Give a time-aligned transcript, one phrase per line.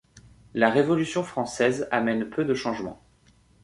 [0.55, 3.03] La Révolution française amène peu de changements.